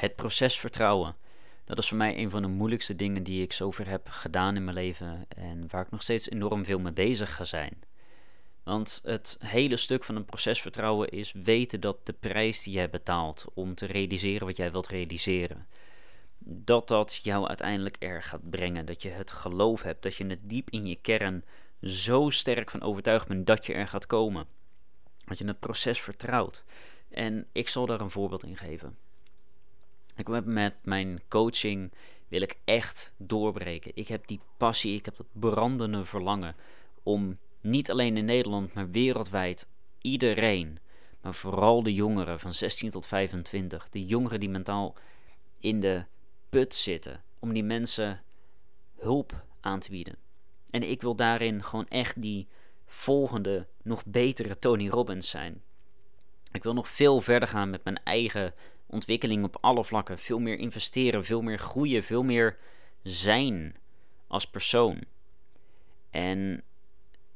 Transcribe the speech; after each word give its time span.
het 0.00 0.16
proces 0.16 0.58
vertrouwen. 0.58 1.14
Dat 1.64 1.78
is 1.78 1.88
voor 1.88 1.96
mij 1.96 2.18
een 2.18 2.30
van 2.30 2.42
de 2.42 2.48
moeilijkste 2.48 2.96
dingen 2.96 3.22
die 3.22 3.42
ik 3.42 3.52
zover 3.52 3.88
heb 3.88 4.08
gedaan 4.08 4.56
in 4.56 4.64
mijn 4.64 4.76
leven 4.76 5.26
en 5.28 5.64
waar 5.68 5.84
ik 5.84 5.90
nog 5.90 6.02
steeds 6.02 6.30
enorm 6.30 6.64
veel 6.64 6.78
mee 6.78 6.92
bezig 6.92 7.34
ga 7.34 7.44
zijn. 7.44 7.78
Want 8.62 9.00
het 9.04 9.36
hele 9.44 9.76
stuk 9.76 10.04
van 10.04 10.16
een 10.16 10.24
proces 10.24 10.60
vertrouwen 10.60 11.08
is 11.08 11.32
weten 11.32 11.80
dat 11.80 12.06
de 12.06 12.12
prijs 12.12 12.62
die 12.62 12.72
jij 12.72 12.90
betaalt 12.90 13.46
om 13.54 13.74
te 13.74 13.86
realiseren 13.86 14.46
wat 14.46 14.56
jij 14.56 14.72
wilt 14.72 14.88
realiseren, 14.88 15.66
dat 16.38 16.88
dat 16.88 17.20
jou 17.22 17.48
uiteindelijk 17.48 17.96
er 17.98 18.22
gaat 18.22 18.50
brengen. 18.50 18.86
Dat 18.86 19.02
je 19.02 19.08
het 19.08 19.30
geloof 19.30 19.82
hebt, 19.82 20.02
dat 20.02 20.14
je 20.16 20.26
het 20.26 20.40
diep 20.42 20.70
in 20.70 20.86
je 20.86 20.96
kern 20.96 21.44
zo 21.82 22.30
sterk 22.30 22.70
van 22.70 22.82
overtuigd 22.82 23.28
bent 23.28 23.46
dat 23.46 23.66
je 23.66 23.72
er 23.72 23.88
gaat 23.88 24.06
komen. 24.06 24.46
Dat 25.24 25.38
je 25.38 25.46
het 25.46 25.60
proces 25.60 26.00
vertrouwt. 26.00 26.64
En 27.10 27.46
ik 27.52 27.68
zal 27.68 27.86
daar 27.86 28.00
een 28.00 28.10
voorbeeld 28.10 28.44
in 28.44 28.56
geven. 28.56 28.96
Ik 30.20 30.44
met 30.44 30.74
mijn 30.82 31.22
coaching 31.28 31.92
wil 32.28 32.40
ik 32.40 32.58
echt 32.64 33.12
doorbreken. 33.16 33.92
Ik 33.94 34.08
heb 34.08 34.26
die 34.26 34.40
passie, 34.56 34.94
ik 34.94 35.04
heb 35.04 35.16
dat 35.16 35.26
brandende 35.32 36.04
verlangen 36.04 36.56
om 37.02 37.38
niet 37.60 37.90
alleen 37.90 38.16
in 38.16 38.24
Nederland, 38.24 38.74
maar 38.74 38.90
wereldwijd 38.90 39.68
iedereen, 40.00 40.78
maar 41.20 41.34
vooral 41.34 41.82
de 41.82 41.94
jongeren 41.94 42.40
van 42.40 42.54
16 42.54 42.90
tot 42.90 43.06
25, 43.06 43.88
de 43.88 44.06
jongeren 44.06 44.40
die 44.40 44.48
mentaal 44.48 44.94
in 45.58 45.80
de 45.80 46.04
put 46.48 46.74
zitten, 46.74 47.22
om 47.38 47.52
die 47.52 47.64
mensen 47.64 48.22
hulp 48.98 49.44
aan 49.60 49.80
te 49.80 49.90
bieden. 49.90 50.16
En 50.70 50.90
ik 50.90 51.00
wil 51.00 51.14
daarin 51.14 51.64
gewoon 51.64 51.88
echt 51.88 52.22
die 52.22 52.48
volgende, 52.86 53.66
nog 53.82 54.04
betere 54.06 54.58
Tony 54.58 54.88
Robbins 54.88 55.30
zijn. 55.30 55.62
Ik 56.52 56.62
wil 56.62 56.74
nog 56.74 56.88
veel 56.88 57.20
verder 57.20 57.48
gaan 57.48 57.70
met 57.70 57.84
mijn 57.84 58.00
eigen 58.04 58.54
ontwikkeling 58.90 59.44
op 59.44 59.56
alle 59.60 59.84
vlakken. 59.84 60.18
Veel 60.18 60.38
meer 60.38 60.58
investeren, 60.58 61.24
veel 61.24 61.42
meer 61.42 61.58
groeien, 61.58 62.02
veel 62.02 62.22
meer 62.22 62.58
zijn 63.02 63.76
als 64.26 64.46
persoon. 64.46 65.00
En 66.10 66.62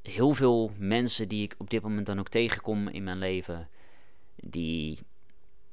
heel 0.02 0.34
veel 0.34 0.72
mensen 0.78 1.28
die 1.28 1.42
ik 1.42 1.54
op 1.58 1.70
dit 1.70 1.82
moment 1.82 2.06
dan 2.06 2.18
ook 2.18 2.28
tegenkom 2.28 2.88
in 2.88 3.04
mijn 3.04 3.18
leven, 3.18 3.68
die 4.36 4.98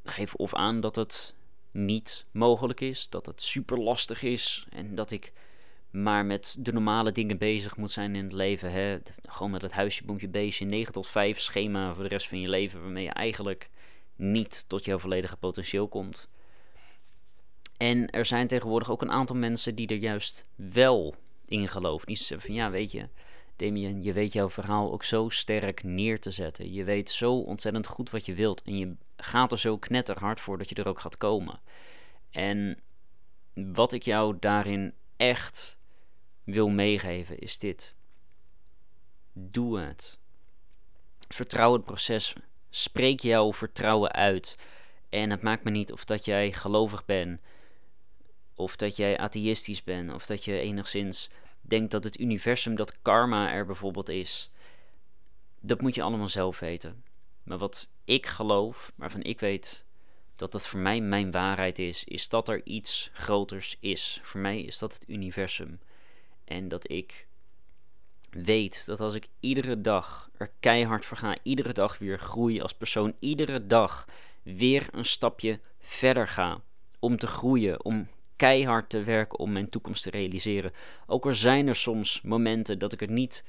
geven 0.03 0.39
of 0.39 0.53
aan 0.56 0.81
dat 0.81 0.95
het 0.95 1.36
niet 1.72 2.25
mogelijk 2.31 2.81
is, 2.81 3.09
dat 3.09 3.25
het 3.25 3.41
super 3.41 3.80
lastig 3.80 4.23
is 4.23 4.66
en 4.69 4.95
dat 4.95 5.11
ik 5.11 5.34
maar 5.91 6.25
met 6.25 6.56
de 6.59 6.73
normale 6.73 7.11
dingen 7.11 7.38
bezig 7.38 7.78
moet 7.78 7.91
zijn 7.91 8.16
in 8.16 8.23
het 8.23 8.34
leven. 8.34 8.72
Hè? 8.72 8.97
Gewoon 9.22 9.52
met 9.52 9.61
het 9.61 9.72
huisje, 9.72 10.06
boompje, 10.06 10.28
beestje, 10.28 10.66
9 10.66 10.94
tot 10.94 11.08
5 11.08 11.39
schema 11.39 11.94
voor 11.94 12.03
de 12.03 12.09
rest 12.09 12.28
van 12.28 12.39
je 12.39 12.50
leven, 12.50 12.81
waarmee 12.81 13.03
je 13.03 13.09
eigenlijk 13.09 13.69
niet 14.16 14.66
tot 14.67 14.86
jouw 14.86 15.00
volledige 15.00 15.38
potentieel 15.38 15.88
komt. 15.88 16.30
En 17.78 18.09
er 18.09 18.26
zijn 18.26 18.48
tegenwoordig 18.48 18.92
ook 18.92 19.02
een 19.02 19.12
aantal 19.12 19.36
mensen 19.36 19.76
die 19.76 19.88
er 19.88 19.95
juist 19.95 20.45
wel 20.56 21.16
in 21.45 21.68
geloven. 21.68 22.08
Die 22.08 22.16
zeggen 22.16 22.48
van 22.48 22.56
ja, 22.56 22.70
weet 22.70 22.92
je, 22.92 23.09
Damien, 23.56 24.03
je 24.03 24.14
weet 24.14 24.34
jouw 24.34 24.50
verhaal 24.50 24.92
ook 24.92 25.03
zo 25.03 25.30
sterk 25.30 25.84
neer 25.84 26.20
te 26.20 26.31
zetten. 26.31 26.73
Je 26.73 26.84
weet 26.84 27.12
zo 27.12 27.34
ontzettend 27.40 27.88
goed 27.88 28.09
wat 28.09 28.26
je 28.26 28.34
wilt. 28.34 28.62
En 28.62 28.78
je 28.78 28.95
gaat 29.18 29.52
er 29.52 29.59
zo 29.59 29.78
knetterhard 29.78 30.40
voor 30.40 30.58
dat 30.58 30.70
je 30.70 30.75
er 30.75 30.88
ook 30.88 31.00
gaat 31.00 31.18
komen. 31.18 31.59
En 32.30 32.80
wat 33.53 33.94
ik 33.94 34.03
jou 34.03 34.38
daarin 34.40 34.94
echt 35.18 35.78
wil 36.44 36.70
meegeven 36.70 37.40
is 37.40 37.58
dit. 37.58 37.96
Doe 39.34 39.80
het. 39.80 40.20
Vertrouw 41.28 41.73
het 41.73 41.86
proces. 41.86 42.34
Spreek 42.73 43.19
jouw 43.19 43.53
vertrouwen 43.53 44.11
uit. 44.11 44.55
En 45.09 45.30
het 45.30 45.41
maakt 45.41 45.64
me 45.64 45.69
niet 45.69 45.91
of 45.91 46.05
dat 46.05 46.25
jij 46.25 46.52
gelovig 46.52 47.05
bent, 47.05 47.39
of 48.55 48.75
dat 48.75 48.95
jij 48.95 49.17
atheïstisch 49.17 49.83
bent, 49.83 50.13
of 50.13 50.25
dat 50.25 50.45
je 50.45 50.59
enigszins 50.59 51.30
denkt 51.61 51.91
dat 51.91 52.03
het 52.03 52.19
universum, 52.19 52.75
dat 52.75 53.02
karma 53.02 53.52
er 53.52 53.66
bijvoorbeeld 53.66 54.09
is. 54.09 54.50
Dat 55.59 55.81
moet 55.81 55.96
je 55.96 56.01
allemaal 56.01 56.29
zelf 56.29 56.59
weten. 56.59 57.03
Maar 57.44 57.57
wat 57.57 57.90
ik 58.06 58.25
geloof, 58.25 58.91
waarvan 58.96 59.23
ik 59.23 59.40
weet 59.40 59.85
dat 60.35 60.51
dat 60.51 60.67
voor 60.67 60.79
mij 60.79 61.01
mijn 61.01 61.31
waarheid 61.31 61.79
is, 61.79 62.03
is 62.03 62.29
dat 62.29 62.50
er 62.50 62.66
iets 62.66 63.09
groters 63.13 63.78
is. 63.79 64.19
Voor 64.23 64.41
mij 64.41 64.62
is 64.62 64.78
dat 64.78 64.94
het 64.94 65.09
universum. 65.09 65.79
En 66.44 66.67
dat 66.67 66.91
ik 66.91 67.28
weet 68.31 68.86
dat 68.86 69.00
als 69.00 69.16
ik 69.16 69.28
iedere 69.40 69.81
dag 69.81 70.30
er 70.38 70.52
keihard 70.59 71.06
voor 71.06 71.18
ga, 71.18 71.38
iedere 71.44 71.74
dag 71.74 71.97
weer 71.97 72.19
groei 72.19 72.62
als 72.62 72.74
persoon, 72.74 73.16
iedere 73.19 73.68
dag 73.68 74.08
weer 74.44 74.88
een 74.92 75.06
stapje 75.06 75.59
verder 75.80 76.28
ga 76.28 76.62
om 77.00 77.18
te 77.18 77.28
groeien, 77.28 77.86
om 77.86 78.08
keihard 78.36 78.90
te 78.90 79.03
werken 79.03 79.40
om 79.40 79.52
mijn 79.52 79.70
toekomst 79.70 80.03
te 80.03 80.09
realiseren. 80.09 80.72
Ook 81.08 81.25
al 81.25 81.34
zijn 81.34 81.68
er 81.68 81.75
soms 81.75 82.22
momenten 82.22 82.80
dat 82.80 82.94
ik 82.94 83.02
er 83.02 83.12
niet 83.12 83.44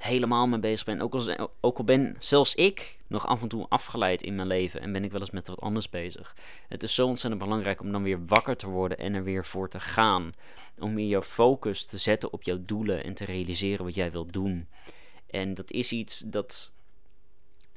helemaal 0.00 0.46
mee 0.46 0.58
bezig 0.58 0.84
ben. 0.84 1.00
Ook 1.60 1.78
al, 1.78 1.84
ben 1.84 2.16
zelfs 2.18 2.54
ik 2.54 2.98
nog 3.06 3.26
af 3.26 3.42
en 3.42 3.48
toe 3.48 3.66
afgeleid 3.68 4.22
in 4.22 4.34
mijn 4.34 4.48
leven 4.48 4.80
en 4.80 4.92
ben 4.92 5.04
ik 5.04 5.10
wel 5.10 5.20
eens 5.20 5.30
met 5.30 5.48
wat 5.48 5.60
anders 5.60 5.90
bezig. 5.90 6.36
Het 6.68 6.82
is 6.82 6.94
zo 6.94 7.06
ontzettend 7.06 7.42
belangrijk 7.42 7.80
om 7.80 7.92
dan 7.92 8.02
weer 8.02 8.26
wakker 8.26 8.56
te 8.56 8.68
worden 8.68 8.98
en 8.98 9.14
er 9.14 9.24
weer 9.24 9.44
voor 9.44 9.68
te 9.68 9.80
gaan. 9.80 10.32
Om 10.78 10.94
weer 10.94 11.06
jouw 11.06 11.22
focus 11.22 11.84
te 11.84 11.96
zetten 11.96 12.32
op 12.32 12.42
jouw 12.42 12.58
doelen 12.60 13.04
en 13.04 13.14
te 13.14 13.24
realiseren 13.24 13.84
wat 13.84 13.94
jij 13.94 14.10
wilt 14.10 14.32
doen. 14.32 14.68
En 15.30 15.54
dat 15.54 15.70
is 15.70 15.92
iets 15.92 16.18
dat, 16.18 16.72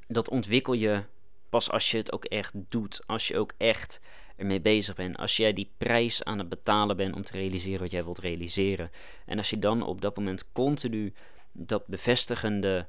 dat 0.06 0.28
ontwikkel 0.28 0.72
je 0.72 1.02
pas 1.48 1.70
als 1.70 1.90
je 1.90 1.96
het 1.96 2.12
ook 2.12 2.24
echt 2.24 2.52
doet. 2.68 3.02
Als 3.06 3.28
je 3.28 3.38
ook 3.38 3.52
echt 3.56 4.00
ermee 4.36 4.60
bezig 4.60 4.94
bent. 4.94 5.16
Als 5.16 5.36
jij 5.36 5.52
die 5.52 5.70
prijs 5.76 6.24
aan 6.24 6.38
het 6.38 6.48
betalen 6.48 6.96
bent 6.96 7.14
om 7.14 7.24
te 7.24 7.32
realiseren 7.32 7.80
wat 7.80 7.90
jij 7.90 8.04
wilt 8.04 8.18
realiseren. 8.18 8.90
En 9.26 9.38
als 9.38 9.50
je 9.50 9.58
dan 9.58 9.82
op 9.82 10.00
dat 10.00 10.16
moment 10.16 10.52
continu 10.52 11.12
dat 11.56 11.86
bevestigende 11.86 12.86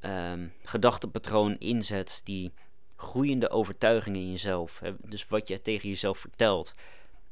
um, 0.00 0.52
gedachtepatroon 0.62 1.58
inzet, 1.58 2.20
die 2.24 2.52
groeiende 2.96 3.50
overtuiging 3.50 4.16
in 4.16 4.30
jezelf, 4.30 4.82
dus 4.98 5.28
wat 5.28 5.48
je 5.48 5.62
tegen 5.62 5.88
jezelf 5.88 6.18
vertelt. 6.18 6.74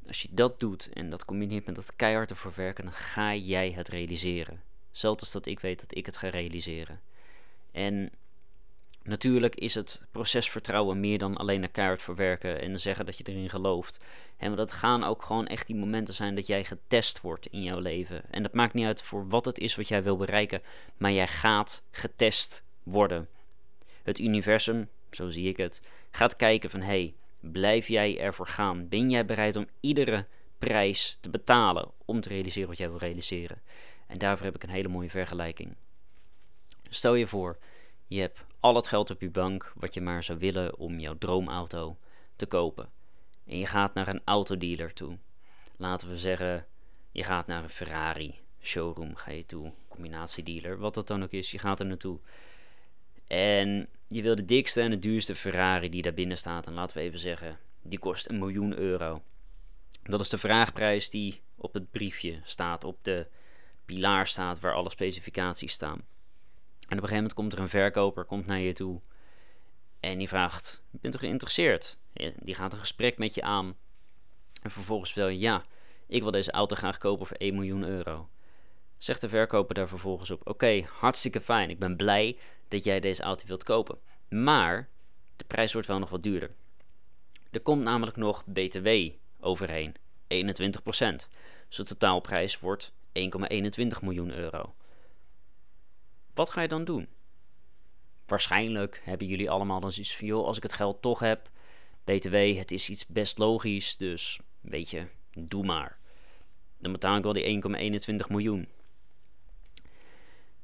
Als 0.07 0.23
je 0.23 0.29
dat 0.31 0.61
doet 0.61 0.93
en 0.93 1.11
dat 1.11 1.25
combineert 1.25 1.67
met 1.67 1.75
dat 1.75 1.97
keihard 1.97 2.31
ervoor 2.31 2.53
werken, 2.57 2.85
dan 2.85 2.93
ga 2.93 3.35
jij 3.35 3.71
het 3.71 3.89
realiseren. 3.89 4.63
Zelfs 4.91 5.21
als 5.21 5.33
dat 5.33 5.47
ik 5.47 5.61
weet 5.61 5.81
dat 5.81 5.97
ik 5.97 6.07
het 6.07 6.17
ga 6.17 6.29
realiseren. 6.29 7.01
En 7.73 8.11
Natuurlijk 9.03 9.55
is 9.55 9.75
het 9.75 10.03
proces 10.11 10.51
vertrouwen 10.51 11.01
meer 11.01 11.19
dan 11.19 11.37
alleen 11.37 11.61
naar 11.61 11.69
keihard 11.69 12.03
verwerken 12.03 12.61
en 12.61 12.81
zeggen 12.81 13.07
dat 13.07 13.19
je 13.19 13.25
erin 13.27 13.51
gelooft. 13.51 14.05
En 14.37 14.57
dat 14.57 14.73
gaan 14.73 15.05
ook 15.05 15.23
gewoon 15.23 15.47
echt 15.47 15.67
die 15.67 15.77
momenten 15.77 16.15
zijn 16.15 16.35
dat 16.35 16.47
jij 16.47 16.65
getest 16.65 17.21
wordt 17.21 17.47
in 17.47 17.63
jouw 17.63 17.79
leven. 17.79 18.23
En 18.31 18.43
dat 18.43 18.53
maakt 18.53 18.75
niet 18.75 18.87
uit 18.87 19.03
voor 19.03 19.29
wat 19.29 19.45
het 19.45 19.59
is 19.59 19.77
wat 19.77 19.89
jij 19.89 20.03
wil 20.03 20.17
bereiken, 20.17 20.63
maar 20.97 21.13
jij 21.13 21.29
gaat 21.29 21.83
getest 21.91 22.65
worden. 22.83 23.29
Het 24.03 24.19
universum, 24.19 24.89
zo 25.11 25.29
zie 25.29 25.49
ik 25.49 25.57
het, 25.57 25.83
gaat 26.11 26.37
kijken 26.37 26.71
van 26.71 26.81
hé, 26.81 26.87
hey, 26.87 27.15
blijf 27.41 27.89
jij 27.89 28.19
ervoor 28.19 28.47
gaan? 28.47 28.89
Ben 28.89 29.11
jij 29.11 29.25
bereid 29.25 29.57
om 29.57 29.67
iedere 29.81 30.27
prijs 30.59 31.19
te 31.21 31.31
betalen 31.31 31.91
om 32.05 32.21
te 32.21 32.29
realiseren 32.29 32.69
wat 32.69 32.79
jij 32.79 32.89
wil 32.89 32.99
realiseren? 32.99 33.61
En 34.07 34.19
daarvoor 34.19 34.47
heb 34.47 34.55
ik 34.55 34.63
een 34.63 34.69
hele 34.69 34.89
mooie 34.89 35.11
vergelijking. 35.11 35.75
Stel 36.89 37.15
je 37.15 37.27
voor, 37.27 37.59
je 38.07 38.21
hebt 38.21 38.45
al 38.61 38.75
het 38.75 38.87
geld 38.87 39.11
op 39.11 39.21
je 39.21 39.31
bank 39.31 39.73
wat 39.75 39.95
je 39.95 40.01
maar 40.01 40.23
zou 40.23 40.39
willen 40.39 40.79
om 40.79 40.99
jouw 40.99 41.19
droomauto 41.19 41.97
te 42.37 42.47
kopen. 42.47 42.89
En 43.47 43.59
je 43.59 43.67
gaat 43.67 43.95
naar 43.95 44.09
een 44.09 44.23
autodealer 44.25 44.93
toe. 44.93 45.19
Laten 45.77 46.09
we 46.09 46.17
zeggen, 46.17 46.67
je 47.13 47.23
gaat 47.23 47.47
naar 47.47 47.63
een 47.63 47.71
Ferrari 47.71 48.39
showroom 48.63 49.17
ga 49.17 49.31
je 49.31 49.47
toe, 49.47 49.73
combinatiedealer, 49.89 50.79
wat 50.79 50.95
dat 50.95 51.07
dan 51.07 51.23
ook 51.23 51.33
is, 51.33 51.51
je 51.51 51.59
gaat 51.59 51.81
er 51.81 51.87
naartoe. 51.87 52.19
En 53.27 53.89
je 54.09 54.23
wil 54.23 54.35
de 54.35 54.45
dikste 54.45 54.81
en 54.81 54.91
de 54.91 54.99
duurste 54.99 55.35
Ferrari 55.35 55.89
die 55.89 56.03
daar 56.03 56.15
binnen 56.15 56.37
staat. 56.37 56.67
En 56.67 56.73
laten 56.73 56.97
we 56.97 57.03
even 57.03 57.19
zeggen, 57.19 57.59
die 57.83 57.99
kost 57.99 58.29
een 58.29 58.39
miljoen 58.39 58.77
euro. 58.77 59.23
Dat 60.03 60.21
is 60.21 60.29
de 60.29 60.39
vraagprijs 60.39 61.11
die 61.11 61.41
op 61.57 61.75
het 61.75 61.91
briefje 61.91 62.41
staat, 62.45 62.85
op 62.85 62.99
de 63.03 63.27
pilaar 63.85 64.27
staat 64.27 64.61
waar 64.61 64.75
alle 64.75 64.91
specificaties 64.91 65.73
staan. 65.73 66.03
En 66.91 66.97
op 66.97 67.03
een 67.03 67.09
gegeven 67.09 67.17
moment 67.17 67.35
komt 67.35 67.53
er 67.53 67.59
een 67.59 67.69
verkoper 67.69 68.25
komt 68.25 68.47
naar 68.47 68.59
je 68.59 68.73
toe. 68.73 69.01
En 70.01 70.19
die 70.19 70.29
vraagt: 70.29 70.83
Bent 70.91 71.15
u 71.15 71.19
geïnteresseerd? 71.19 71.99
Die 72.37 72.55
gaat 72.55 72.73
een 72.73 72.79
gesprek 72.79 73.19
met 73.19 73.35
je 73.35 73.43
aan. 73.43 73.77
En 74.63 74.71
vervolgens 74.71 75.13
vertel 75.13 75.31
je: 75.31 75.39
Ja, 75.39 75.65
ik 76.07 76.23
wil 76.23 76.31
deze 76.31 76.51
auto 76.51 76.77
graag 76.77 76.99
kopen 76.99 77.27
voor 77.27 77.37
1 77.37 77.55
miljoen 77.55 77.85
euro. 77.85 78.29
Zegt 78.99 79.21
de 79.21 79.29
verkoper 79.29 79.75
daar 79.75 79.89
vervolgens 79.89 80.31
op: 80.31 80.49
Oké, 80.49 80.87
hartstikke 80.93 81.41
fijn. 81.41 81.71
Ik 81.71 81.79
ben 81.79 81.97
blij 81.97 82.39
dat 82.69 82.85
jij 82.85 83.01
deze 83.01 83.23
auto 83.23 83.47
wilt 83.47 83.65
kopen. 83.65 83.99
Maar 84.29 84.89
de 85.37 85.45
prijs 85.45 85.73
wordt 85.73 85.89
wel 85.89 85.99
nog 85.99 86.11
wat 86.11 86.23
duurder. 86.23 86.51
Er 87.51 87.61
komt 87.61 87.83
namelijk 87.83 88.17
nog 88.17 88.45
BTW 88.47 88.89
overheen, 89.41 89.95
21%. 89.95 89.97
Dus 91.69 91.77
de 91.77 91.85
totaalprijs 91.85 92.59
wordt 92.59 92.93
1,21 93.19 94.01
miljoen 94.01 94.31
euro. 94.31 94.75
Wat 96.35 96.51
ga 96.51 96.61
je 96.61 96.69
dan 96.69 96.85
doen? 96.85 97.09
Waarschijnlijk 98.27 99.01
hebben 99.05 99.27
jullie 99.27 99.51
allemaal 99.51 99.81
dan 99.81 99.93
zoiets 99.93 100.17
van, 100.17 100.27
joh, 100.27 100.47
als 100.47 100.57
ik 100.57 100.63
het 100.63 100.73
geld 100.73 101.03
toch 101.03 101.19
heb, 101.19 101.51
BTW, 102.05 102.57
het 102.57 102.71
is 102.71 102.91
iets 102.91 103.07
best 103.07 103.39
logisch, 103.39 103.97
dus 103.97 104.41
weet 104.61 104.91
je, 104.91 105.07
doe 105.33 105.65
maar. 105.65 105.99
Dan 106.79 106.93
betaal 106.93 107.17
ik 107.17 107.23
wel 107.23 107.33
die 107.33 107.63
1,21 108.21 108.27
miljoen. 108.29 108.69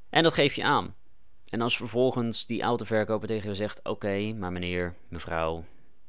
En 0.09 0.23
dat 0.23 0.33
geef 0.33 0.53
je 0.53 0.63
aan. 0.63 0.95
En 1.49 1.61
als 1.61 1.77
vervolgens 1.77 2.45
die 2.45 2.61
autoverkoper 2.61 3.27
tegen 3.27 3.49
je 3.49 3.55
zegt: 3.55 3.79
Oké, 3.83 4.33
maar 4.33 4.51
meneer, 4.51 4.95
mevrouw, 5.07 5.65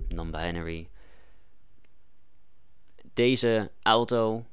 non-binary. 0.08 0.88
Deze 3.14 3.70
auto 3.82 4.46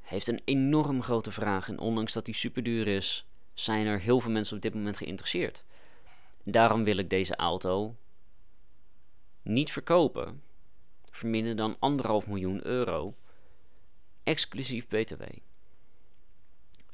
heeft 0.00 0.28
een 0.28 0.40
enorm 0.44 1.02
grote 1.02 1.30
vraag. 1.30 1.68
En 1.68 1.78
ondanks 1.78 2.12
dat 2.12 2.24
die 2.24 2.34
super 2.34 2.62
duur 2.62 2.86
is, 2.86 3.29
zijn 3.62 3.86
er 3.86 4.00
heel 4.00 4.20
veel 4.20 4.30
mensen 4.30 4.56
op 4.56 4.62
dit 4.62 4.74
moment 4.74 4.96
geïnteresseerd. 4.96 5.64
Daarom 6.42 6.84
wil 6.84 6.96
ik 6.96 7.10
deze 7.10 7.36
auto 7.36 7.96
niet 9.42 9.72
verkopen 9.72 10.42
voor 11.10 11.28
minder 11.28 11.56
dan 11.56 11.76
anderhalf 11.78 12.26
miljoen 12.26 12.66
euro, 12.66 13.14
exclusief 14.22 14.88
BTW. 14.88 15.22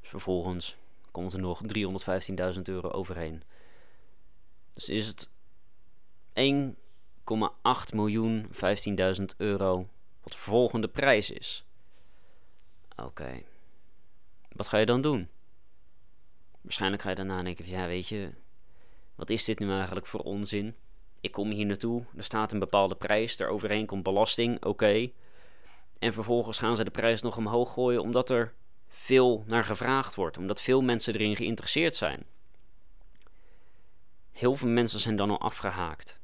vervolgens 0.00 0.76
komt 1.10 1.32
er 1.32 1.38
nog 1.38 1.60
315.000 2.54 2.62
euro 2.62 2.88
overheen. 2.90 3.42
Dus 4.72 4.88
is 4.88 5.06
het 5.06 5.28
1,8 6.34 7.94
miljoen 7.94 8.46
15.000 9.18 9.24
euro 9.36 9.88
wat 10.22 10.32
de 10.32 10.38
volgende 10.38 10.88
prijs 10.88 11.30
is. 11.30 11.64
Oké. 12.96 13.42
Wat 14.52 14.68
ga 14.68 14.78
je 14.78 14.86
dan 14.86 15.02
doen? 15.02 15.28
Waarschijnlijk 16.66 17.02
ga 17.02 17.08
je 17.08 17.14
daarna 17.14 17.42
denken: 17.42 17.68
ja, 17.68 17.86
weet 17.86 18.08
je, 18.08 18.30
wat 19.14 19.30
is 19.30 19.44
dit 19.44 19.58
nu 19.58 19.70
eigenlijk 19.70 20.06
voor 20.06 20.20
onzin? 20.20 20.74
Ik 21.20 21.32
kom 21.32 21.50
hier 21.50 21.66
naartoe, 21.66 22.04
er 22.16 22.24
staat 22.24 22.52
een 22.52 22.58
bepaalde 22.58 22.94
prijs, 22.94 23.36
daaroverheen 23.36 23.86
komt 23.86 24.02
belasting, 24.02 24.64
oké. 24.64 25.10
En 25.98 26.12
vervolgens 26.12 26.58
gaan 26.58 26.76
ze 26.76 26.84
de 26.84 26.90
prijs 26.90 27.22
nog 27.22 27.36
omhoog 27.36 27.72
gooien 27.72 28.00
omdat 28.00 28.30
er 28.30 28.54
veel 28.88 29.44
naar 29.46 29.64
gevraagd 29.64 30.14
wordt, 30.14 30.38
omdat 30.38 30.60
veel 30.60 30.82
mensen 30.82 31.14
erin 31.14 31.36
geïnteresseerd 31.36 31.96
zijn. 31.96 32.26
Heel 34.32 34.56
veel 34.56 34.68
mensen 34.68 35.00
zijn 35.00 35.16
dan 35.16 35.30
al 35.30 35.40
afgehaakt. 35.40 36.20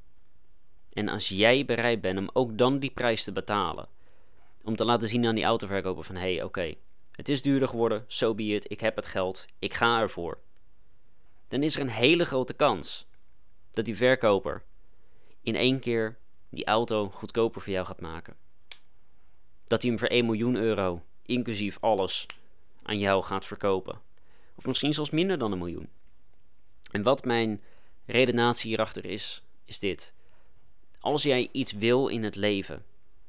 En 0.92 1.08
als 1.08 1.28
jij 1.28 1.64
bereid 1.64 2.00
bent 2.00 2.18
om 2.18 2.30
ook 2.32 2.58
dan 2.58 2.78
die 2.78 2.90
prijs 2.90 3.24
te 3.24 3.32
betalen, 3.32 3.88
om 4.62 4.76
te 4.76 4.84
laten 4.84 5.08
zien 5.08 5.26
aan 5.26 5.34
die 5.34 5.44
autoverkoper 5.44 6.04
van 6.04 6.14
hé, 6.14 6.34
hey, 6.34 6.42
oké, 6.42 6.74
het 7.12 7.28
is 7.28 7.42
duurder 7.42 7.68
geworden, 7.68 8.04
so 8.06 8.34
be 8.34 8.44
ik 8.44 8.80
heb 8.80 8.96
het 8.96 9.06
geld, 9.06 9.46
ik 9.58 9.74
ga 9.74 10.00
ervoor. 10.00 10.38
Dan 11.48 11.62
is 11.62 11.74
er 11.74 11.80
een 11.80 11.88
hele 11.88 12.24
grote 12.24 12.54
kans 12.54 13.06
dat 13.70 13.84
die 13.84 13.96
verkoper 13.96 14.62
in 15.42 15.56
één 15.56 15.78
keer 15.80 16.18
die 16.48 16.64
auto 16.64 17.10
goedkoper 17.10 17.60
voor 17.60 17.72
jou 17.72 17.86
gaat 17.86 18.00
maken. 18.00 18.36
Dat 19.64 19.82
hij 19.82 19.90
hem 19.90 19.98
voor 19.98 20.08
1 20.08 20.26
miljoen 20.26 20.56
euro, 20.56 21.02
inclusief 21.22 21.78
alles, 21.80 22.26
aan 22.82 22.98
jou 22.98 23.22
gaat 23.22 23.46
verkopen. 23.46 24.00
Of 24.54 24.66
misschien 24.66 24.94
zelfs 24.94 25.10
minder 25.10 25.38
dan 25.38 25.52
een 25.52 25.58
miljoen. 25.58 25.88
En 26.90 27.02
wat 27.02 27.24
mijn 27.24 27.62
redenatie 28.06 28.68
hierachter 28.68 29.04
is, 29.04 29.42
is 29.64 29.78
dit. 29.78 30.14
Als 31.00 31.22
jij 31.22 31.48
iets 31.52 31.72
wil 31.72 32.08
in 32.08 32.22
het 32.22 32.36
leven, 32.36 32.84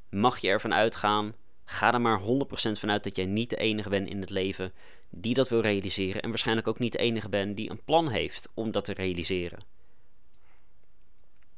mag 0.10 0.38
je 0.38 0.48
ervan 0.48 0.74
uitgaan, 0.74 1.36
ga 1.66 1.94
er 1.94 2.02
maar 2.02 2.22
100% 2.22 2.24
vanuit 2.72 3.04
dat 3.04 3.16
jij 3.16 3.26
niet 3.26 3.50
de 3.50 3.58
enige 3.58 3.90
bent 3.90 4.10
in 4.10 4.22
het 4.22 4.30
leven 4.30 4.74
die 5.10 5.34
dat 5.34 5.50
wil 5.50 5.62
realiseren. 5.62 6.22
En 6.22 6.30
waarschijnlijk 6.30 6.68
ook 6.68 6.80
niet 6.80 6.92
de 6.92 6.98
enige 6.98 7.30
bent 7.30 7.56
die 7.56 7.70
een 7.70 7.84
plan 7.84 8.10
heeft 8.10 8.50
om 8.54 8.72
dat 8.72 8.86
te 8.86 8.94
realiseren. 8.94 9.60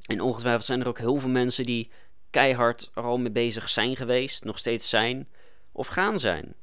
En 0.06 0.22
ongetwijfeld 0.22 0.66
zijn 0.66 0.82
er 0.82 0.88
ook 0.88 0.98
heel 0.98 1.20
veel 1.20 1.30
mensen 1.30 1.66
die 1.66 1.92
keihard 2.30 2.92
er 2.94 3.04
al 3.04 3.18
mee 3.18 3.32
bezig 3.32 3.70
zijn 3.70 3.96
geweest, 3.96 4.44
nog 4.44 4.58
steeds 4.58 4.90
zijn 4.90 5.28
of 5.72 5.88
gaan 5.88 6.20
zijn. 6.20 6.54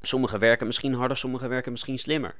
Sommigen 0.00 0.38
werken 0.38 0.66
misschien 0.66 0.94
harder, 0.94 1.16
sommigen 1.16 1.48
werken 1.48 1.72
misschien 1.72 1.98
slimmer. 1.98 2.34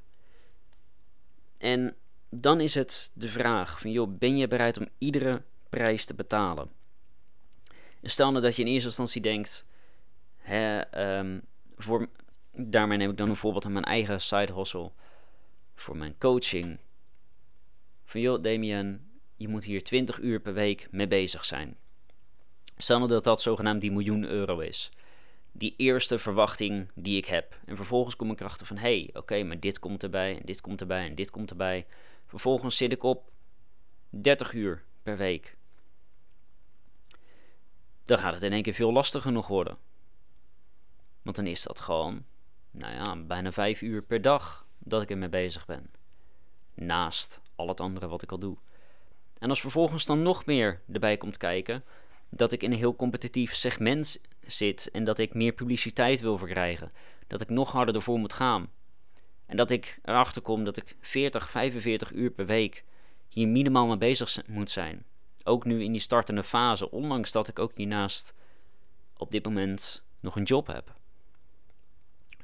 En 1.59 1.97
dan 2.31 2.61
is 2.61 2.75
het 2.75 3.11
de 3.15 3.29
vraag 3.29 3.81
van, 3.81 3.91
joh, 3.91 4.19
ben 4.19 4.37
je 4.37 4.49
bereid 4.49 4.79
om 4.79 4.89
iedere 4.99 5.43
prijs 5.69 6.05
te 6.05 6.15
betalen? 6.15 6.71
En 8.01 8.11
stel 8.11 8.31
nou 8.31 8.43
dat 8.43 8.57
je 8.57 8.63
in 8.63 8.69
eerste 8.69 8.89
instantie 8.89 9.23
denkt, 9.23 9.67
um, 10.97 11.43
voor, 11.77 12.09
daarmee 12.53 12.99
neem 12.99 13.11
ik 13.11 13.17
dan 13.17 13.29
een 13.29 13.37
voorbeeld 13.37 13.65
aan 13.65 13.73
mijn 13.73 13.85
eigen 13.85 14.21
side 14.21 14.53
hustle, 14.53 14.91
voor 15.75 15.97
mijn 15.97 16.19
coaching. 16.19 16.79
Van 18.05 18.21
joh, 18.21 18.43
Damien, 18.43 19.11
je 19.37 19.49
moet 19.49 19.65
hier 19.65 19.85
20 19.85 20.19
uur 20.19 20.41
per 20.41 20.55
week 20.55 20.89
mee 20.91 21.09
bezig 21.09 21.45
zijn. 21.45 21.77
Stel 22.77 22.97
nou 22.99 23.11
dat 23.11 23.25
dat 23.25 23.43
zogenaamd 23.43 23.81
die 23.81 23.93
miljoen 23.93 24.25
euro 24.25 24.59
is. 24.59 24.91
Die 25.53 25.75
eerste 25.77 26.19
verwachting 26.19 26.91
die 26.95 27.17
ik 27.17 27.25
heb. 27.25 27.57
En 27.65 27.77
vervolgens 27.77 28.17
kom 28.17 28.31
ik 28.31 28.41
erachter 28.41 28.67
van, 28.67 28.77
hé, 28.77 28.99
hey, 28.99 29.11
oké, 29.13 29.43
maar 29.43 29.61
dit 29.61 29.79
komt 29.79 30.03
erbij, 30.03 30.39
en 30.39 30.45
dit 30.45 30.61
komt 30.61 30.81
erbij, 30.81 31.07
en 31.09 31.15
dit 31.15 31.31
komt 31.31 31.51
erbij. 31.51 31.87
Vervolgens 32.27 32.77
zit 32.77 32.93
ik 32.93 33.03
op 33.03 33.31
30 34.11 34.53
uur 34.53 34.85
per 35.03 35.17
week. 35.17 35.57
Dan 38.05 38.19
gaat 38.19 38.35
het 38.35 38.43
in 38.43 38.53
één 38.53 38.63
keer 38.63 38.75
veel 38.75 38.93
lastiger 38.93 39.33
nog 39.33 39.47
worden. 39.47 39.79
Want 41.29 41.41
dan 41.41 41.49
is 41.49 41.63
dat 41.63 41.81
gewoon, 41.81 42.25
nou 42.71 42.95
ja, 42.95 43.17
bijna 43.17 43.53
5 43.53 43.83
uur 43.83 44.03
per 44.03 44.23
dag 44.23 44.67
dat 44.79 45.03
ik 45.03 45.11
ermee 45.11 45.29
bezig 45.29 45.67
ben. 45.67 45.91
Naast 46.75 47.41
al 47.55 47.69
het 47.69 47.81
andere 47.81 48.09
wat 48.09 48.23
ik 48.23 48.33
al 48.33 48.39
doe. 48.39 48.57
En 49.39 49.49
als 49.49 49.61
vervolgens 49.61 50.07
dan 50.07 50.23
nog 50.23 50.47
meer 50.47 50.81
erbij 50.93 51.17
komt 51.17 51.37
kijken 51.37 51.85
dat 52.29 52.53
ik 52.53 52.63
in 52.63 52.73
een 52.73 52.79
heel 52.79 52.97
competitief 52.97 53.55
segment 53.55 54.21
zit 54.41 54.91
en 54.91 55.05
dat 55.05 55.19
ik 55.19 55.35
meer 55.35 55.53
publiciteit 55.53 56.21
wil 56.21 56.39
verkrijgen, 56.39 56.91
dat 57.27 57.41
ik 57.41 57.49
nog 57.49 57.73
harder 57.73 57.95
ervoor 57.95 58.19
moet 58.19 58.33
gaan. 58.33 58.71
En 59.47 59.57
dat 59.57 59.71
ik 59.71 59.99
erachter 60.03 60.43
kom 60.43 60.65
dat 60.65 60.77
ik 60.77 60.97
40, 61.01 61.51
45 61.51 62.13
uur 62.13 62.31
per 62.31 62.47
week 62.47 62.85
hier 63.29 63.49
minimaal 63.49 63.87
mee 63.87 63.99
bezig 63.99 64.47
moet 64.47 64.71
zijn. 64.71 65.05
Ook 65.45 65.65
nu 65.65 65.83
in 65.83 65.93
die 65.93 66.01
startende 66.01 66.45
fase, 66.45 66.91
ondanks 66.91 67.33
dat 67.33 67.49
ik 67.49 67.59
ook 67.59 67.73
hiernaast 67.75 68.35
op 69.17 69.31
dit 69.31 69.45
moment 69.45 70.05
nog 70.21 70.37
een 70.37 70.43
job 70.43 70.67
heb. 70.67 70.97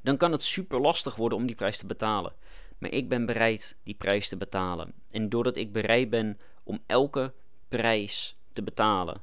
Dan 0.04 0.16
kan 0.16 0.32
het 0.32 0.42
super 0.42 0.80
lastig 0.80 1.16
worden 1.16 1.38
om 1.38 1.46
die 1.46 1.56
prijs 1.56 1.78
te 1.78 1.86
betalen. 1.86 2.32
Maar 2.78 2.90
ik 2.90 3.08
ben 3.08 3.26
bereid 3.26 3.76
die 3.82 3.94
prijs 3.94 4.28
te 4.28 4.36
betalen. 4.36 4.92
En 5.10 5.28
doordat 5.28 5.56
ik 5.56 5.72
bereid 5.72 6.10
ben 6.10 6.38
om 6.62 6.82
elke 6.86 7.32
prijs 7.68 8.36
te 8.52 8.62
betalen. 8.62 9.22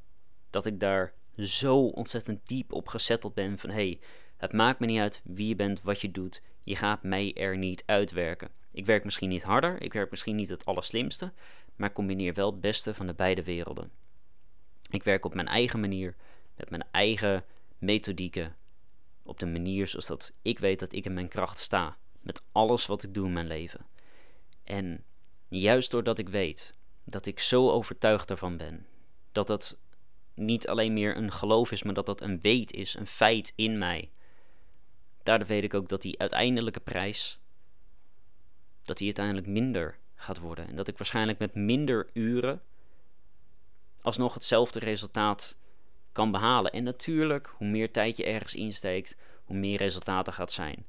Dat 0.50 0.66
ik 0.66 0.80
daar 0.80 1.14
zo 1.38 1.78
ontzettend 1.78 2.48
diep 2.48 2.74
op 2.74 2.88
gezetteld 2.88 3.34
ben 3.34 3.58
van 3.58 3.70
hé, 3.70 3.76
hey, 3.76 4.00
het 4.38 4.54
maakt 4.54 4.80
me 4.80 4.86
niet 4.86 5.00
uit 5.00 5.22
wie 5.24 5.48
je 5.48 5.56
bent, 5.56 5.82
wat 5.82 6.02
je 6.02 6.12
doet. 6.12 6.42
Je 6.64 6.76
gaat 6.76 7.04
mij 7.04 7.34
er 7.34 7.58
niet 7.58 7.84
uitwerken. 7.86 8.50
Ik 8.72 8.86
werk 8.86 9.04
misschien 9.04 9.30
niet 9.30 9.44
harder, 9.44 9.82
ik 9.82 9.94
werk 9.94 10.12
misschien 10.12 10.36
niet 10.36 10.50
het 10.50 10.66
allerslimste, 10.66 11.32
maar 11.76 11.94
combineer 11.94 12.34
wel 12.34 12.52
het 12.52 12.62
beste 12.62 12.94
van 12.94 13.08
de 13.08 13.14
beide 13.14 13.44
werelden. 13.44 13.92
Ik 14.90 15.04
werk 15.04 15.26
op 15.26 15.34
mijn 15.34 15.48
eigen 15.48 15.80
manier, 15.80 16.16
met 16.56 16.70
mijn 16.70 16.84
eigen 16.92 17.44
methodieken, 17.78 18.56
op 19.24 19.40
de 19.40 19.46
manier 19.46 19.88
zoals 19.88 20.08
dat 20.08 20.32
ik 20.42 20.60
weet 20.60 20.80
dat 20.80 20.94
ik 20.94 21.06
in 21.06 21.14
mijn 21.14 21.28
kracht 21.28 21.60
sta, 21.60 21.98
met 22.22 22.44
alles 22.52 22.86
wat 22.86 23.04
ik 23.04 23.14
doe 23.14 23.26
in 23.26 23.34
mijn 23.34 23.48
leven. 23.48 23.86
En 24.64 25.04
juist 25.48 25.92
doordat 25.92 26.18
ik 26.18 26.30
weet 26.30 26.76
dat 27.04 27.26
ik 27.26 27.40
zo 27.40 27.70
overtuigd 27.70 28.30
ervan 28.30 28.58
ben. 28.58 28.86
Dat 29.32 29.48
dat 29.48 29.78
niet 30.34 30.68
alleen 30.68 30.94
meer 30.94 31.18
een 31.18 31.32
geloof 31.32 31.72
is, 31.72 31.84
maar 31.84 31.94
dat 31.94 32.06
dat 32.06 32.22
een 32.22 32.42
weet 32.42 32.74
is, 32.74 32.96
een 32.96 33.08
feit 33.08 33.54
in 33.56 33.78
mij. 33.78 34.12
Daardoor 35.24 35.48
weet 35.48 35.64
ik 35.64 35.74
ook 35.74 35.90
dat 35.90 36.02
die 36.02 36.20
uiteindelijke 36.20 36.80
prijs, 36.80 37.40
dat 38.82 38.98
die 38.98 39.06
uiteindelijk 39.06 39.48
minder 39.48 40.00
gaat 40.16 40.40
worden. 40.40 40.68
En 40.68 40.76
dat 40.76 40.88
ik 40.88 40.98
waarschijnlijk 40.98 41.40
met 41.40 41.56
minder 41.56 42.10
uren 42.14 42.62
alsnog 44.02 44.34
hetzelfde 44.34 44.80
resultaat 44.80 45.58
kan 46.12 46.32
behalen. 46.32 46.72
En 46.72 46.84
natuurlijk, 46.84 47.54
hoe 47.58 47.68
meer 47.68 47.92
tijd 47.92 48.18
je 48.18 48.26
ergens 48.26 48.56
insteekt, 48.56 49.18
hoe 49.46 49.56
meer 49.58 49.78
resultaten 49.78 50.34
gaat 50.34 50.52
zijn. 50.52 50.86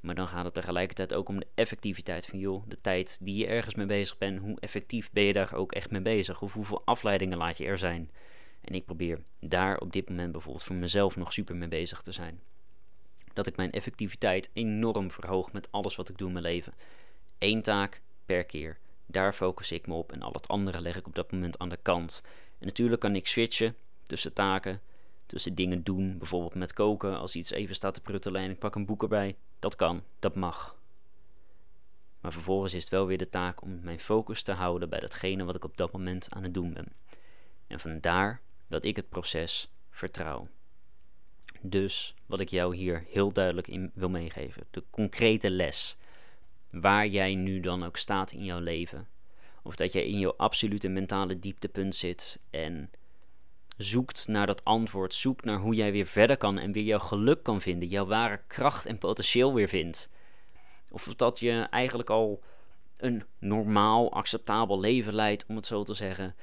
Maar 0.00 0.14
dan 0.14 0.28
gaat 0.28 0.44
het 0.44 0.54
tegelijkertijd 0.54 1.14
ook 1.14 1.28
om 1.28 1.40
de 1.40 1.46
effectiviteit 1.54 2.26
van 2.26 2.38
joh, 2.38 2.62
de 2.68 2.80
tijd 2.80 3.18
die 3.20 3.36
je 3.36 3.46
ergens 3.46 3.74
mee 3.74 3.86
bezig 3.86 4.18
bent, 4.18 4.40
hoe 4.40 4.60
effectief 4.60 5.10
ben 5.12 5.24
je 5.24 5.32
daar 5.32 5.54
ook 5.54 5.72
echt 5.72 5.90
mee 5.90 6.00
bezig? 6.00 6.42
Of 6.42 6.52
hoeveel 6.52 6.82
afleidingen 6.84 7.38
laat 7.38 7.56
je 7.56 7.64
er 7.64 7.78
zijn? 7.78 8.10
En 8.60 8.74
ik 8.74 8.84
probeer 8.84 9.22
daar 9.40 9.78
op 9.78 9.92
dit 9.92 10.08
moment 10.08 10.32
bijvoorbeeld 10.32 10.64
voor 10.64 10.76
mezelf 10.76 11.16
nog 11.16 11.32
super 11.32 11.56
mee 11.56 11.68
bezig 11.68 12.02
te 12.02 12.12
zijn. 12.12 12.40
Dat 13.32 13.46
ik 13.46 13.56
mijn 13.56 13.70
effectiviteit 13.70 14.50
enorm 14.52 15.10
verhoog 15.10 15.52
met 15.52 15.68
alles 15.70 15.96
wat 15.96 16.08
ik 16.08 16.18
doe 16.18 16.26
in 16.26 16.32
mijn 16.32 16.44
leven. 16.44 16.74
Eén 17.38 17.62
taak 17.62 18.00
per 18.26 18.44
keer. 18.44 18.78
Daar 19.06 19.32
focus 19.32 19.72
ik 19.72 19.86
me 19.86 19.94
op 19.94 20.12
en 20.12 20.22
al 20.22 20.32
het 20.32 20.48
andere 20.48 20.80
leg 20.80 20.96
ik 20.96 21.06
op 21.06 21.14
dat 21.14 21.32
moment 21.32 21.58
aan 21.58 21.68
de 21.68 21.78
kant. 21.82 22.22
En 22.58 22.66
natuurlijk 22.66 23.00
kan 23.00 23.16
ik 23.16 23.26
switchen 23.26 23.76
tussen 24.06 24.32
taken, 24.32 24.80
tussen 25.26 25.54
dingen 25.54 25.82
doen, 25.82 26.18
bijvoorbeeld 26.18 26.54
met 26.54 26.72
koken. 26.72 27.18
Als 27.18 27.34
iets 27.34 27.50
even 27.50 27.74
staat 27.74 27.94
te 27.94 28.00
pruttelen 28.00 28.42
en 28.42 28.50
ik 28.50 28.58
pak 28.58 28.74
een 28.74 28.86
boek 28.86 29.02
erbij, 29.02 29.36
dat 29.58 29.76
kan, 29.76 30.02
dat 30.18 30.34
mag. 30.34 30.76
Maar 32.20 32.32
vervolgens 32.32 32.74
is 32.74 32.82
het 32.82 32.90
wel 32.90 33.06
weer 33.06 33.18
de 33.18 33.28
taak 33.28 33.62
om 33.62 33.80
mijn 33.82 34.00
focus 34.00 34.42
te 34.42 34.52
houden 34.52 34.88
bij 34.88 35.00
datgene 35.00 35.44
wat 35.44 35.54
ik 35.54 35.64
op 35.64 35.76
dat 35.76 35.92
moment 35.92 36.26
aan 36.30 36.42
het 36.42 36.54
doen 36.54 36.72
ben. 36.72 36.92
En 37.66 37.80
vandaar 37.80 38.40
dat 38.68 38.84
ik 38.84 38.96
het 38.96 39.08
proces 39.08 39.70
vertrouw. 39.90 40.48
Dus 41.60 42.14
wat 42.26 42.40
ik 42.40 42.48
jou 42.48 42.76
hier 42.76 43.04
heel 43.08 43.32
duidelijk 43.32 43.68
in 43.68 43.90
wil 43.94 44.08
meegeven, 44.08 44.66
de 44.70 44.82
concrete 44.90 45.50
les, 45.50 45.96
waar 46.70 47.06
jij 47.06 47.34
nu 47.34 47.60
dan 47.60 47.84
ook 47.84 47.96
staat 47.96 48.32
in 48.32 48.44
jouw 48.44 48.60
leven, 48.60 49.08
of 49.62 49.76
dat 49.76 49.92
jij 49.92 50.06
in 50.06 50.18
jouw 50.18 50.34
absolute 50.36 50.88
mentale 50.88 51.38
dieptepunt 51.38 51.94
zit 51.94 52.40
en 52.50 52.90
zoekt 53.76 54.28
naar 54.28 54.46
dat 54.46 54.64
antwoord, 54.64 55.14
zoekt 55.14 55.44
naar 55.44 55.58
hoe 55.58 55.74
jij 55.74 55.92
weer 55.92 56.06
verder 56.06 56.36
kan 56.36 56.58
en 56.58 56.72
weer 56.72 56.84
jouw 56.84 56.98
geluk 56.98 57.42
kan 57.42 57.60
vinden, 57.60 57.88
jouw 57.88 58.06
ware 58.06 58.40
kracht 58.46 58.86
en 58.86 58.98
potentieel 58.98 59.54
weer 59.54 59.68
vindt. 59.68 60.10
Of 60.90 61.14
dat 61.16 61.38
je 61.38 61.66
eigenlijk 61.70 62.10
al 62.10 62.42
een 62.96 63.24
normaal, 63.38 64.12
acceptabel 64.12 64.80
leven 64.80 65.14
leidt, 65.14 65.46
om 65.46 65.56
het 65.56 65.66
zo 65.66 65.82
te 65.82 65.94
zeggen. 65.94 66.34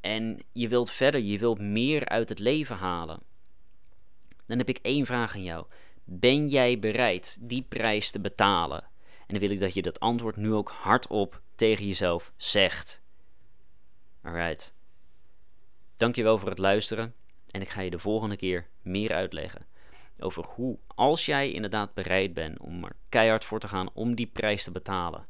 En 0.00 0.38
je 0.52 0.68
wilt 0.68 0.90
verder, 0.90 1.20
je 1.20 1.38
wilt 1.38 1.60
meer 1.60 2.08
uit 2.08 2.28
het 2.28 2.38
leven 2.38 2.76
halen. 2.76 3.20
Dan 4.46 4.58
heb 4.58 4.68
ik 4.68 4.78
één 4.82 5.06
vraag 5.06 5.34
aan 5.34 5.42
jou. 5.42 5.66
Ben 6.04 6.48
jij 6.48 6.78
bereid 6.78 7.38
die 7.40 7.62
prijs 7.68 8.10
te 8.10 8.20
betalen? 8.20 8.82
En 9.26 9.38
dan 9.38 9.38
wil 9.38 9.50
ik 9.50 9.60
dat 9.60 9.74
je 9.74 9.82
dat 9.82 10.00
antwoord 10.00 10.36
nu 10.36 10.52
ook 10.52 10.70
hardop 10.70 11.40
tegen 11.54 11.86
jezelf 11.86 12.32
zegt. 12.36 13.02
Alright. 14.22 14.74
Dankjewel 16.00 16.38
voor 16.38 16.48
het 16.48 16.58
luisteren. 16.58 17.14
En 17.50 17.60
ik 17.60 17.68
ga 17.68 17.80
je 17.80 17.90
de 17.90 17.98
volgende 17.98 18.36
keer 18.36 18.66
meer 18.82 19.12
uitleggen 19.12 19.66
over 20.18 20.44
hoe, 20.44 20.78
als 20.86 21.26
jij 21.26 21.52
inderdaad 21.52 21.94
bereid 21.94 22.34
bent 22.34 22.58
om 22.58 22.84
er 22.84 22.96
keihard 23.08 23.44
voor 23.44 23.60
te 23.60 23.68
gaan 23.68 23.90
om 23.92 24.14
die 24.14 24.26
prijs 24.26 24.64
te 24.64 24.70
betalen, 24.70 25.26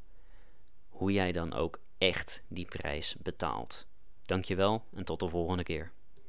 hoe 0.89 1.13
jij 1.13 1.33
dan 1.33 1.53
ook 1.53 1.81
echt 1.99 2.43
die 2.49 2.65
prijs 2.65 3.17
betaalt. 3.23 3.87
Dankjewel 4.25 4.85
en 4.95 5.05
tot 5.05 5.21
de 5.21 5.29
volgende 5.29 5.63
keer. 5.63 5.93